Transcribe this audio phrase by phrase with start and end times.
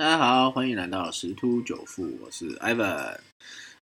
[0.00, 3.18] 大家好，欢迎来到十突九富，我是 Ivan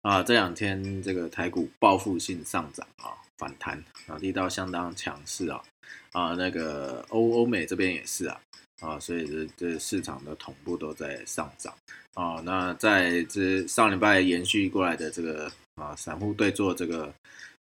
[0.02, 0.20] 啊。
[0.20, 5.62] 这两天这个台股报复性上涨啊，反弹啊，力道相当强势啊
[6.10, 8.40] 啊，那个欧欧美这边也是啊
[8.80, 11.72] 啊，所以这这市场的同步都在上涨
[12.14, 12.42] 啊。
[12.44, 17.14] 那在这上礼拜延续过来的这个啊，散户对做这个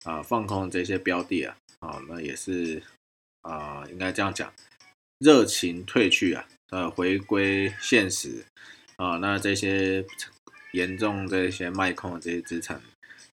[0.06, 2.82] 啊放空这些标的啊啊，那也是
[3.42, 4.50] 啊，应该这样讲，
[5.20, 6.48] 热情退去啊。
[6.72, 8.44] 呃，回归现实
[8.96, 10.04] 啊，那这些
[10.74, 12.82] 严重这些卖空的这些资产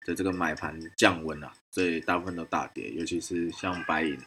[0.04, 4.18] 的这个买盘降温啊，所以大部分都大跌，尤其是像白银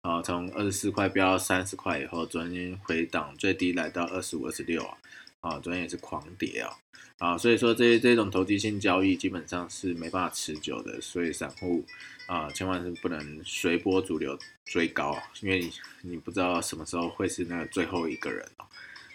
[0.00, 4.96] 啊，从二十四块飙到三十块以后，昨天回档最低来到二十五、二十六啊，
[5.44, 6.72] 啊，昨天也是狂跌啊，
[7.18, 11.84] 啊，所以说这这种投机性交易基本上是没办法持久的，所以散户。
[12.26, 15.70] 啊，千万是不能随波逐流追高，因为你
[16.00, 18.64] 你不知道什么时候会是那个最后一个人哦。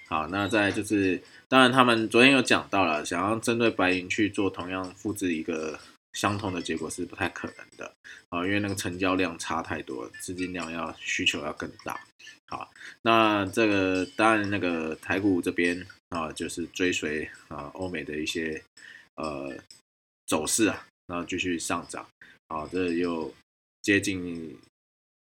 [0.07, 5.80] 好，那再就是，当然他们昨天有讲到了，想要针对白银去做同样复制一个
[6.13, 7.93] 相同的结果是不太可能的
[8.29, 11.99] 啊，因为那个成交量差太多，资金量要需求要更大。
[12.47, 12.69] 好，
[13.03, 18.61] 那这个当然那个台股这边啊，就是追随啊欧美的一些
[19.16, 19.55] 呃
[20.25, 22.07] 走势啊，然后继续上涨。
[22.47, 23.31] 好，这又
[23.83, 24.57] 接近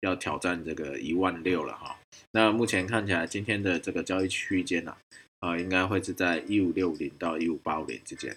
[0.01, 1.97] 要挑战这个一万六了哈。
[2.33, 4.97] 那目前看起来，今天的这个交易区间呢，
[5.39, 8.37] 啊，应该会是在一五六零到一五八五零之间。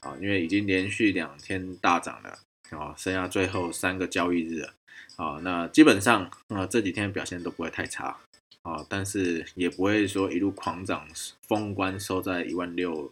[0.00, 2.38] 啊，因为已经连续两天大涨了，
[2.70, 4.74] 啊，剩下最后三个交易日了。
[5.16, 8.18] 啊，那基本上啊，这几天表现都不会太差。
[8.62, 11.08] 啊，但是也不会说一路狂涨，
[11.48, 13.10] 封关收在一万六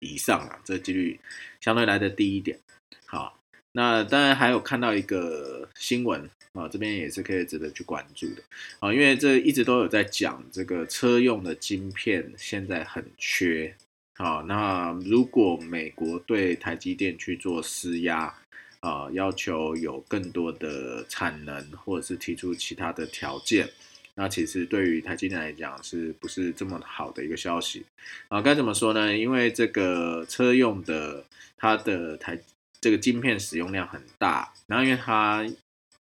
[0.00, 1.20] 以上啊，这几率
[1.60, 2.58] 相对来的低一点。
[3.04, 3.38] 好。
[3.72, 8.42] 那当然还有看到一个新闻啊，这边也是可以值得去关注的
[8.80, 13.76] 啊，因为这一直都有在讲这个车用的晶片现在很缺
[14.16, 14.42] 好。
[14.42, 18.34] 那如果美国对台积电去做施压
[18.80, 23.68] 啊，要求有更多的产能，或者是提出其他的条件，
[24.14, 27.84] 那其实对于台积电来讲，是不是这么好的一个消息
[28.28, 28.42] 啊？
[28.42, 29.16] 该怎么说呢？
[29.16, 31.24] 因为这个车用的
[31.56, 32.38] 它的台。
[32.78, 35.44] 这个晶片使用量很大，然后因为它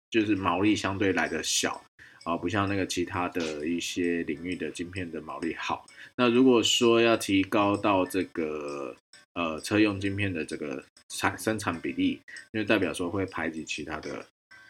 [0.10, 1.82] 就是毛利相对来的小
[2.24, 5.86] 啊，不像那个其他的一些领域的晶片的毛利好。
[6.16, 8.96] 那如果说要提高到这个
[9.34, 14.26] 呃车用晶片的这个产生产比例，因为代表说会排挤其他的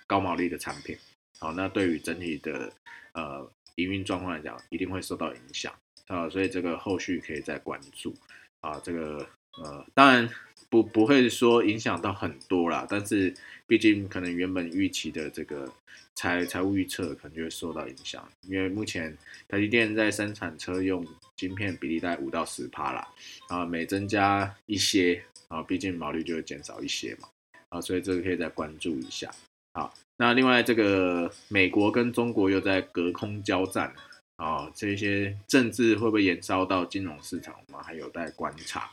[0.08, 0.98] 高毛利的产品，
[1.40, 2.72] 好，那对于整体的
[3.14, 5.74] 呃营运状况来讲，一定会受到影响。
[6.08, 8.14] 啊，所以这个后续可以再关注。
[8.62, 9.26] 啊，这个
[9.58, 10.30] 呃当然。
[10.70, 13.32] 不不会说影响到很多啦，但是
[13.68, 15.72] 毕竟可能原本预期的这个
[16.16, 19.16] 财财务预测可能就会受到影响，因为目前
[19.48, 21.06] 台积电在生产车用
[21.36, 23.08] 晶片比例在五到十趴啦，
[23.50, 27.30] 啊每增加一些啊，毕竟毛利就会减少一些嘛，
[27.70, 29.30] 啊所以这个可以再关注一下。
[29.76, 33.94] 好，那另外这个美国跟中国又在隔空交战
[34.38, 38.90] 啊，这些政治会不会延烧到金融市场，我们还有待观察。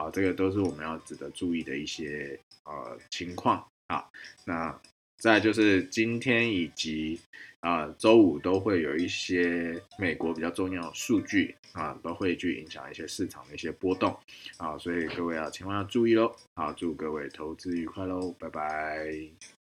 [0.00, 4.02] 好，这个都是我们要值得注意的一些呃情况啊。
[4.46, 4.74] 那
[5.18, 7.20] 再就是今天以及
[7.60, 14.18] 啊周五都会有一些美国比较重要的数据啊，都会去影响一些市场的一些波动
[14.56, 16.34] 啊，所以各位啊千万要注意喽。
[16.54, 19.59] 好，祝各位投资愉快喽，拜拜。